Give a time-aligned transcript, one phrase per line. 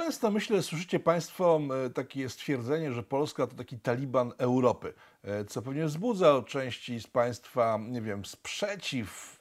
[0.00, 5.62] Często myślę, słyszycie Państwo e, takie stwierdzenie, że Polska to taki taliban Europy, e, co
[5.62, 9.40] pewnie wzbudza od części z Państwa, nie wiem, sprzeciw.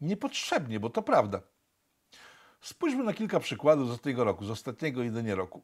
[0.00, 1.40] Niepotrzebnie, bo to prawda.
[2.60, 5.62] Spójrzmy na kilka przykładów z ostatniego roku, z ostatniego jedynie roku.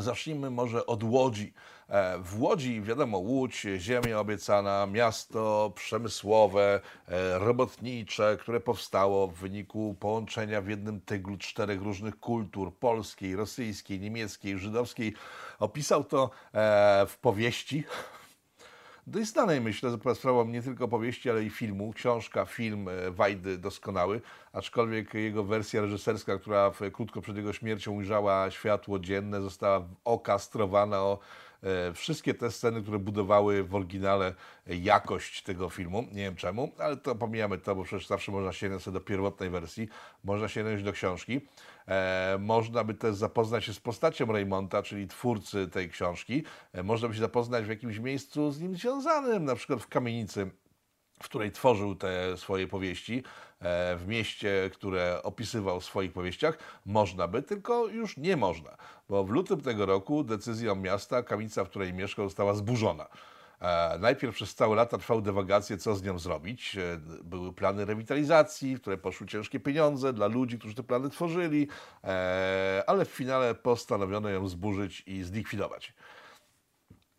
[0.00, 1.52] Zacznijmy może od Łodzi.
[1.88, 9.96] E, w Łodzi, wiadomo, Łódź, ziemia obiecana, miasto przemysłowe, e, robotnicze, które powstało w wyniku
[10.00, 15.14] połączenia w jednym tyglu czterech różnych kultur polskiej, rosyjskiej, niemieckiej, żydowskiej.
[15.58, 17.84] Opisał to e, w powieści
[19.10, 21.92] dość znanej, myślę, sprawą nie tylko powieści, ale i filmu.
[21.92, 24.20] Książka, film e, Wajdy doskonały,
[24.52, 31.18] aczkolwiek jego wersja reżyserska, która krótko przed jego śmiercią ujrzała światło dzienne, została okastrowana o
[31.94, 34.34] wszystkie te sceny, które budowały w oryginale
[34.66, 36.02] jakość tego filmu.
[36.12, 39.88] Nie wiem czemu, ale to pomijamy to, bo przecież zawsze można sięgnąć do pierwotnej wersji,
[40.24, 41.40] można sięgnąć do książki.
[41.88, 46.44] E, można by też zapoznać się z postacią Raymonta, czyli twórcy tej książki.
[46.72, 50.50] E, można by się zapoznać w jakimś miejscu z nim związanym, na przykład w kamienicy
[51.22, 53.22] w której tworzył te swoje powieści,
[53.60, 58.76] e, w mieście, które opisywał w swoich powieściach, można by, tylko już nie można,
[59.08, 63.08] bo w lutym tego roku decyzją miasta kamienica, w której mieszkał, została zburzona.
[63.60, 66.76] E, najpierw przez całe lata trwały dewagacje, co z nią zrobić.
[66.76, 71.68] E, były plany rewitalizacji, w które poszły ciężkie pieniądze dla ludzi, którzy te plany tworzyli,
[72.86, 75.92] ale w finale postanowiono ją zburzyć i zlikwidować.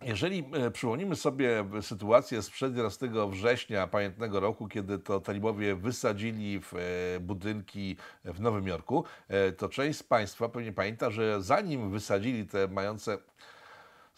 [0.02, 6.74] Jeżeli przypomnimy sobie sytuację sprzed 11 września pamiętnego roku, kiedy to talibowie wysadzili w
[7.22, 9.04] budynki w Nowym Jorku,
[9.58, 13.18] to część z Państwa pewnie pamięta, że zanim wysadzili te mające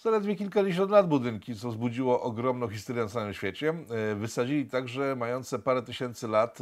[0.02, 3.70] zaledwie kilkadziesiąt lat budynki, co wzbudziło ogromną histerię na całym świecie.
[3.70, 6.60] E, wysadzili także mające parę tysięcy lat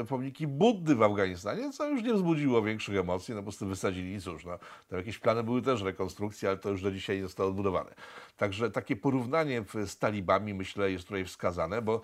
[0.00, 4.14] e, pomniki Buddy w Afganistanie, co już nie wzbudziło większych emocji, no po prostu wysadzili
[4.14, 7.22] i cóż, no, tam jakieś plany były też rekonstrukcji, ale to już do dzisiaj nie
[7.22, 7.94] zostało odbudowane.
[8.36, 12.00] Także takie porównanie z talibami myślę jest tutaj wskazane, bo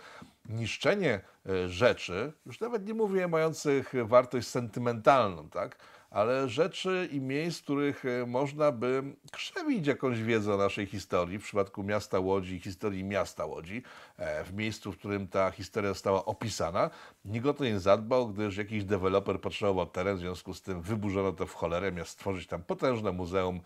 [0.49, 5.77] niszczenie e, rzeczy, już nawet nie mówię mających wartość sentymentalną, tak,
[6.13, 9.03] ale rzeczy i miejsc, w których e, można by
[9.33, 13.83] krzewić jakąś wiedzę o naszej historii, w przypadku miasta Łodzi, historii miasta Łodzi,
[14.17, 16.91] e, w miejscu, w którym ta historia została opisana.
[17.25, 21.33] Nikt o to nie zadbał, gdyż jakiś deweloper potrzebował teren, w związku z tym wyburzono
[21.33, 23.61] to w cholerę, miał stworzyć tam potężne muzeum,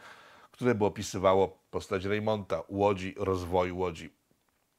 [0.50, 4.10] które by opisywało postać Reymonta, Łodzi, rozwoju Łodzi.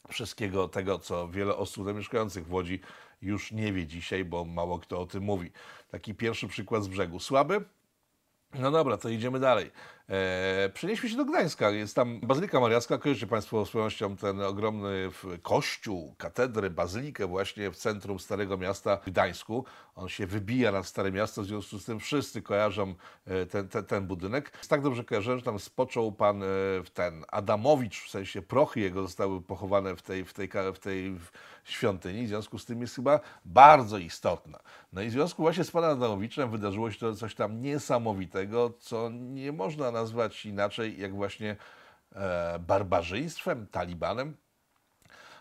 [0.08, 2.80] Wszystkiego tego, co wiele osób zamieszkających w Łodzi
[3.22, 5.52] już nie wie dzisiaj, bo mało kto o tym mówi.
[5.92, 7.20] Taki pierwszy przykład z brzegu.
[7.20, 7.66] Słaby?
[8.54, 9.72] No dobra, to idziemy dalej.
[10.10, 11.70] E, przenieśmy się do Gdańska.
[11.70, 12.98] Jest tam Bazylika Mariacka.
[12.98, 15.10] Kojarzycie Państwo z pewnością ten ogromny
[15.42, 19.66] kościół, katedrę, bazylikę właśnie w centrum Starego Miasta w Gdańsku.
[19.96, 22.96] On się wybija nad Stare Miasto, w związku z tym wszyscy kojarzą
[23.26, 24.52] e, ten, ten, ten budynek.
[24.58, 26.48] Jest tak dobrze kojarzę, że tam spoczął pan e,
[26.94, 31.18] ten Adamowicz, w sensie prochy jego zostały pochowane w tej, w tej, w tej
[31.64, 34.60] świątyni, w związku z tym jest chyba bardzo istotna.
[34.94, 39.52] No i w związku właśnie z panem Adamowiczem wydarzyło się coś tam niesamowitego, co nie
[39.52, 41.56] można nazwać inaczej jak właśnie
[42.16, 44.38] e, barbarzyństwem, talibanem.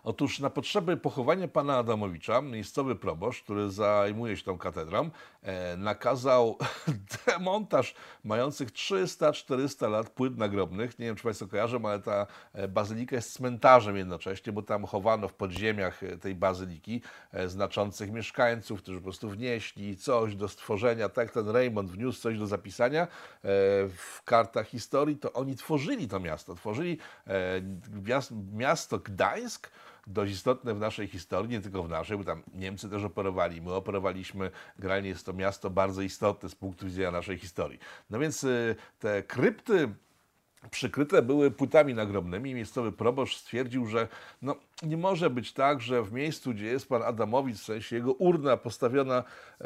[0.06, 5.10] Otóż na potrzeby pochowania pana Adamowicza miejscowy proboszcz, który zajmuje się tą katedrą,
[5.42, 6.58] e, nakazał
[7.26, 7.94] demontaż
[8.24, 10.98] mających 300-400 lat płyt nagrobnych.
[10.98, 15.28] Nie wiem, czy państwo kojarzą, ale ta e, bazylika jest cmentarzem jednocześnie, bo tam chowano
[15.28, 17.02] w podziemiach e, tej bazyliki
[17.46, 21.08] znaczących mieszkańców, którzy po prostu wnieśli coś do stworzenia.
[21.08, 23.06] Tak ten Raymond wniósł coś do zapisania
[23.88, 26.54] w kartach historii, to oni tworzyli to miasto.
[26.54, 26.98] Tworzyli
[28.52, 29.70] miasto Gdańsk,
[30.06, 33.72] dość istotne w naszej historii, nie tylko w naszej, bo tam Niemcy też operowali, my
[33.72, 37.78] operowaliśmy, generalnie jest to miasto bardzo istotne z punktu widzenia naszej historii.
[38.10, 39.94] No więc y, te krypty
[40.71, 42.54] przykryte były płytami nagrobnymi.
[42.54, 44.09] Miejscowy proboszcz stwierdził, że
[44.43, 48.12] no, nie może być tak, że w miejscu, gdzie jest pan Adamowicz, w sensie jego
[48.12, 49.25] urna postawiona,
[49.60, 49.65] e,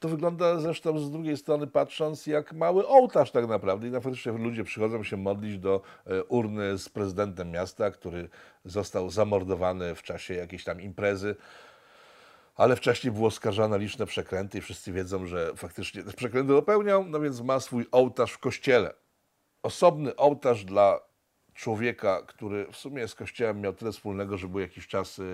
[0.00, 3.88] to wygląda zresztą z drugiej strony patrząc jak mały ołtarz tak naprawdę.
[3.88, 8.28] I na faktycznie ludzie przychodzą się modlić do e, urny z prezydentem miasta, który
[8.64, 11.36] został zamordowany w czasie jakiejś tam imprezy.
[12.56, 17.20] Ale wcześniej było oskarżane liczne przekręty i wszyscy wiedzą, że faktycznie te przekręty dopełniał, no
[17.20, 18.94] więc ma swój ołtarz w kościele
[19.62, 21.08] osobny ołtarz dla
[21.58, 25.24] człowieka, który w sumie z Kościołem miał tyle wspólnego, że był jakiś czas y,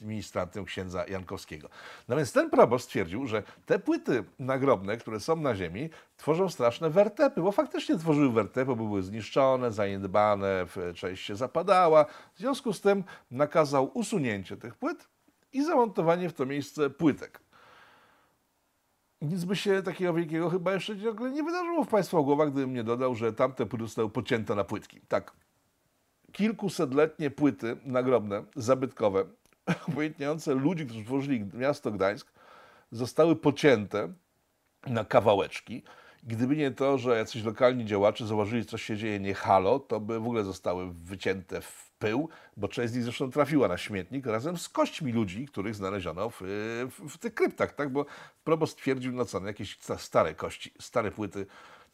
[0.00, 1.68] ministrantem księdza Jankowskiego.
[2.08, 6.90] No więc ten proboszcz stwierdził, że te płyty nagrobne, które są na ziemi, tworzą straszne
[6.90, 12.04] wertepy, bo faktycznie tworzyły wertepy, bo były zniszczone, zaniedbane, część się zapadała.
[12.34, 15.08] W związku z tym nakazał usunięcie tych płyt
[15.52, 17.45] i zamontowanie w to miejsce płytek.
[19.22, 22.84] Nic by się takiego wielkiego chyba jeszcze ciągle nie wydarzyło w Państwa głowach, gdybym nie
[22.84, 25.00] dodał, że tamte płyty zostały pocięte na płytki.
[25.08, 25.32] Tak.
[26.32, 29.24] Kilkusetletnie płyty nagrobne, zabytkowe,
[29.88, 32.32] obojętniające ludzi, którzy tworzyli miasto Gdańsk,
[32.90, 34.12] zostały pocięte
[34.86, 35.82] na kawałeczki.
[36.26, 40.20] Gdyby nie to, że jacyś lokalni działacze zauważyli, co się dzieje, nie halo, to by
[40.20, 44.58] w ogóle zostały wycięte w pył, bo część z nich zresztą trafiła na śmietnik razem
[44.58, 46.36] z kośćmi ludzi, których znaleziono w,
[46.90, 47.92] w, w tych kryptach, tak?
[47.92, 48.06] Bo
[48.44, 51.46] proboszcz twierdził, no co, no jakieś stare kości, stare płyty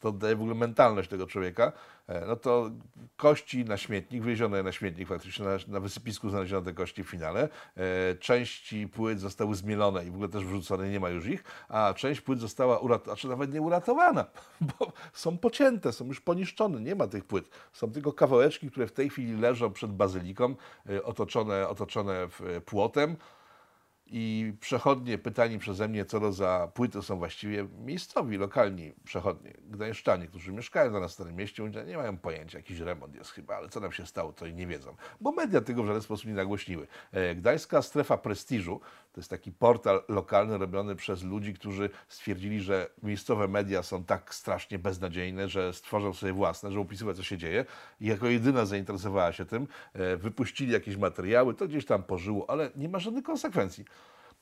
[0.02, 1.72] to daje w ogóle mentalność tego człowieka,
[2.06, 2.70] e, no to
[3.16, 7.48] kości na śmietnik, wywiezione na śmietnik faktycznie, na, na wysypisku znaleziono te kości w finale.
[7.76, 11.94] E, części płyt zostały zmielone i w ogóle też wrzucone, nie ma już ich, a
[11.96, 14.24] część płyt została uratowana, czy nawet nie uratowana,
[14.78, 17.50] bo są pocięte, są już poniszczone, nie ma tych płyt.
[17.72, 20.54] Są tylko kawałeczki, które w tej chwili leżą przed bazyliką,
[20.90, 22.28] e, otoczone, otoczone
[22.64, 23.16] płotem
[24.12, 30.26] i przechodnie pytani przeze mnie, co to za płyty są właściwie miejscowi, lokalni przechodnie, gdańszczanie,
[30.26, 33.92] którzy mieszkają na Starym Mieście, nie mają pojęcia, jakiś remont jest chyba, ale co nam
[33.92, 36.86] się stało, to i nie wiedzą, bo media tego w żaden sposób nie nagłośniły.
[37.12, 38.80] E, Gdańska Strefa Prestiżu
[39.12, 44.34] to jest taki portal lokalny robiony przez ludzi, którzy stwierdzili, że miejscowe media są tak
[44.34, 47.64] strasznie beznadziejne, że stworzą sobie własne, że opisywać, co się dzieje.
[48.00, 52.70] I jako jedyna zainteresowała się tym, e, wypuścili jakieś materiały, to gdzieś tam pożyło, ale
[52.76, 53.84] nie ma żadnych konsekwencji.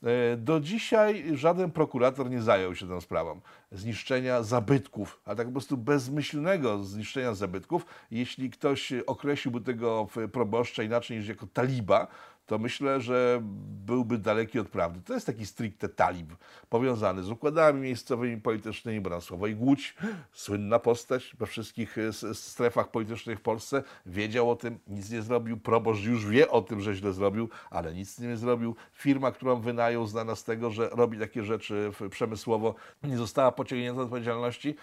[0.02, 3.40] E, do dzisiaj żaden prokurator nie zajął się tą sprawą
[3.72, 7.86] zniszczenia zabytków, a tak po prostu bezmyślnego zniszczenia zabytków.
[8.10, 12.06] Jeśli ktoś określiłby tego proboszcza inaczej niż jako taliba,
[12.50, 13.40] to myślę, że
[13.86, 15.00] byłby daleki od prawdy.
[15.00, 16.34] To jest taki stricte talib,
[16.68, 19.02] powiązany z układami miejscowymi politycznymi,
[19.48, 19.94] i Głódź,
[20.32, 25.56] słynna postać we wszystkich e, strefach politycznych w Polsce, wiedział o tym, nic nie zrobił,
[25.56, 28.76] proboszcz już wie o tym, że źle zrobił, ale nic nie zrobił.
[28.92, 34.02] Firma, którą wynajął, znana z tego, że robi takie rzeczy przemysłowo, nie została pociągnięta do
[34.02, 34.74] odpowiedzialności.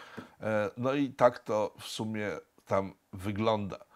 [0.42, 2.32] E, no i tak to w sumie
[2.66, 3.87] tam wygląda.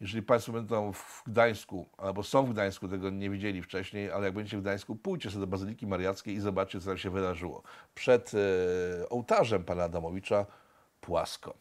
[0.00, 4.34] Jeżeli Państwo będą w Gdańsku, albo są w Gdańsku, tego nie widzieli wcześniej, ale jak
[4.34, 7.62] będziecie w Gdańsku, pójdźcie sobie do Bazyliki Mariackiej i zobaczcie, co tam się wydarzyło.
[7.94, 10.46] Przed e, ołtarzem pana Adamowicza
[11.00, 11.54] płasko.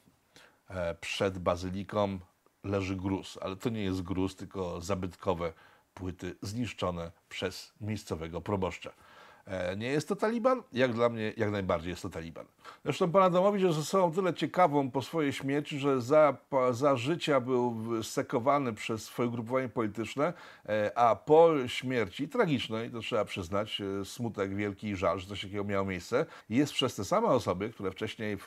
[0.70, 2.20] E, przed bazyliką
[2.64, 5.54] leży gruz, ale to nie jest gruz, tylko zabytkowe
[5.94, 8.92] płyty zniszczone przez miejscowego proboszcza.
[9.48, 10.64] E, nie jest to Taliban?
[10.74, 12.46] Jak dla mnie, jak najbardziej jest to Taliban.
[12.84, 16.38] Zresztą pan Adamowicz jest osobą tyle ciekawą po swojej śmierci, że za,
[16.72, 20.34] za życia był sekowany przez swoje ugrupowanie polityczne,
[20.70, 25.42] e, a po śmierci, tragicznej, to trzeba przyznać, e, smutek wielki i żal, że coś
[25.42, 28.38] takiego miało miejsce, jest przez te same osoby, które wcześniej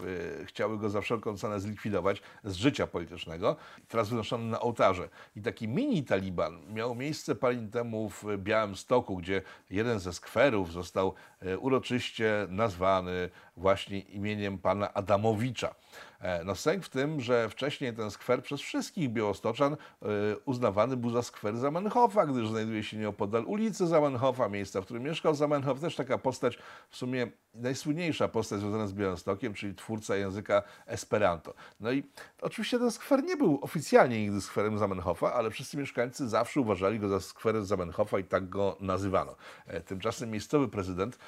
[0.45, 3.57] chciały go za wszelką cenę zlikwidować z życia politycznego,
[3.89, 5.09] teraz wynoszony na ołtarze.
[5.37, 10.13] I taki mini Taliban miał miejsce parę dni temu w Białym Stoku, gdzie jeden ze
[10.13, 15.75] skwerów został został e, uroczyście nazwany właśnie imieniem pana Adamowicza.
[16.21, 19.77] E, no sęk w tym, że wcześniej ten skwer przez wszystkich białostoczan e,
[20.45, 25.35] uznawany był za skwer Zamenhofa, gdyż znajduje się nieopodal ulicy Zamenhofa, miejsca, w którym mieszkał
[25.35, 25.81] Zamenhof.
[25.81, 31.55] Też taka postać, w sumie najsłynniejsza postać związana z Białymstokiem, czyli twórca języka Esperanto.
[31.81, 32.05] No i
[32.43, 37.09] oczywiście ten skwer nie był oficjalnie nigdy skwerem Zamenhofa, ale wszyscy mieszkańcy zawsze uważali go
[37.09, 39.37] za skwerem Zamenhofa i tak go nazywano.
[39.67, 41.19] E, tymczasem miejscowy prezydent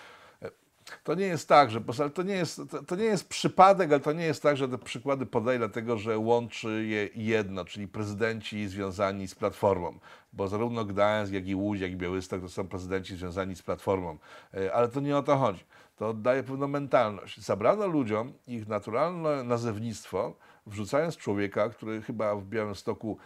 [1.05, 1.81] to nie jest tak, że
[2.15, 4.79] to nie jest, to, to, nie jest przypadek, ale to nie jest tak, że te
[4.79, 9.99] przykłady podaję dlatego, że łączy je jedno, czyli prezydenci związani z Platformą,
[10.33, 14.19] bo zarówno Gdańsk, jak i Łódź, jak i Białystok to są prezydenci związani z Platformą,
[14.55, 15.65] e, ale to nie o to chodzi.
[15.97, 17.41] To oddaje pewną mentalność.
[17.41, 23.19] Zabrano ludziom ich naturalne nazewnictwo, wrzucając człowieka, który chyba w Białymstoku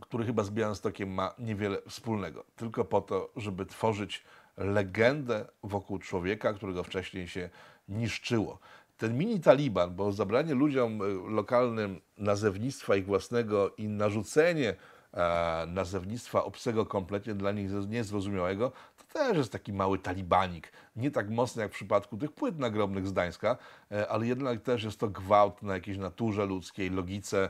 [0.00, 4.24] który chyba z Białymstokiem ma niewiele wspólnego, tylko po to, żeby tworzyć
[4.56, 7.50] legendę wokół człowieka, którego wcześniej się
[7.88, 8.58] niszczyło.
[8.96, 14.74] Ten mini Taliban, bo zabranie ludziom e, lokalnym nazewnictwa ich własnego i narzucenie
[15.14, 20.72] e, nazewnictwa obcego kompletnie dla nich niezrozumiałego, to też jest taki mały talibanik.
[20.96, 23.56] Nie tak mocny jak w przypadku tych płyt nagrobnych z Gdańska,
[23.92, 27.48] e, ale jednak też jest to gwałt na jakiejś naturze ludzkiej, logice,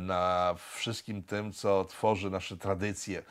[0.00, 3.22] na wszystkim tym, co tworzy nasze tradycje,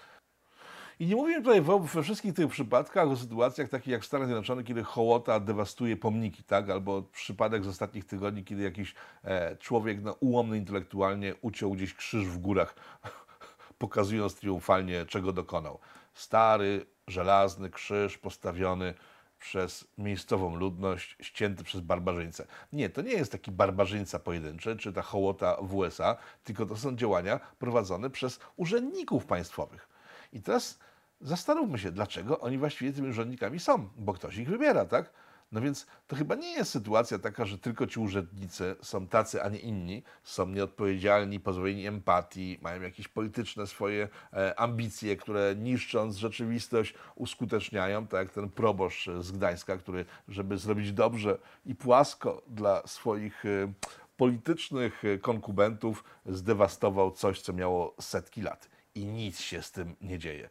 [1.00, 4.66] i nie mówię tutaj we wszystkich tych przypadkach o sytuacjach takich jak w Stanach Zjednoczonych,
[4.66, 6.70] kiedy hołota dewastuje pomniki, tak?
[6.70, 12.28] albo przypadek z ostatnich tygodni, kiedy jakiś e, człowiek no, ułomny intelektualnie uciął gdzieś krzyż
[12.28, 12.76] w górach,
[13.78, 15.80] pokazując triumfalnie, czego dokonał.
[16.14, 18.94] Stary, żelazny krzyż postawiony
[19.40, 22.48] przez miejscową ludność, ścięty przez barbarzyńcę.
[22.74, 26.96] Nie, to nie jest taki barbarzyńca pojedynczy, czy ta hołota w USA, tylko to są
[26.96, 29.90] działania prowadzone przez urzędników państwowych.
[30.34, 30.80] I teraz
[31.22, 35.12] Zastanówmy się, dlaczego oni właściwie tymi urzędnikami są, bo ktoś ich wybiera, tak?
[35.52, 39.50] No więc to chyba nie jest sytuacja taka, że tylko ci urzędnicy są tacy, a
[39.50, 46.94] nie inni, są nieodpowiedzialni, pozbawieni empatii, mają jakieś polityczne swoje e, ambicje, które niszcząc rzeczywistość
[47.16, 53.46] uskuteczniają, tak jak ten proboszcz z Gdańska, który, żeby zrobić dobrze i płasko dla swoich
[53.46, 53.74] e,
[54.18, 58.70] politycznych e, konkubentów, zdewastował coś, co miało setki lat.
[58.96, 60.50] I nic się z tym nie dzieje.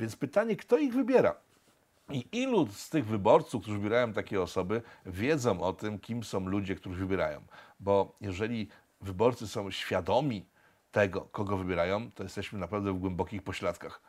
[0.00, 1.34] Więc pytanie, kto ich wybiera?
[2.10, 6.74] I ilu z tych wyborców, którzy wybierają takie osoby, wiedzą o tym, kim są ludzie,
[6.74, 7.42] których wybierają?
[7.80, 8.68] Bo jeżeli
[9.00, 10.46] wyborcy są świadomi
[10.92, 14.00] tego, kogo wybierają, to jesteśmy naprawdę w głębokich pośladkach.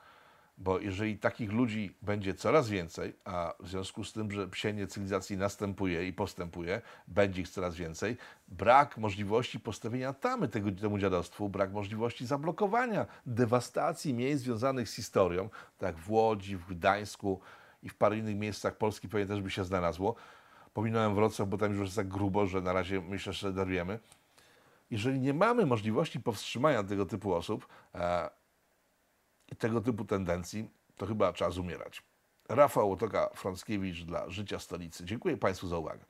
[0.63, 5.37] Bo jeżeli takich ludzi będzie coraz więcej, a w związku z tym, że psienie cywilizacji
[5.37, 11.71] następuje i postępuje, będzie ich coraz więcej, brak możliwości postawienia tamy tego, temu dziadostwu, brak
[11.71, 17.39] możliwości zablokowania, dewastacji miejsc związanych z historią, tak w Łodzi, w Gdańsku
[17.83, 20.15] i w paru innych miejscach Polski pewnie też by się znalazło.
[20.73, 23.99] Pominąłem Wrocław, bo tam już jest tak grubo, że na razie myślę, że darujemy.
[24.91, 28.40] Jeżeli nie mamy możliwości powstrzymania tego typu osób, e,
[29.57, 32.03] tego typu tendencji, to chyba czas umierać.
[32.49, 35.05] Rafał Łotoka-Frąckiewicz dla Życia Stolicy.
[35.05, 36.05] Dziękuję Państwu za uwagę.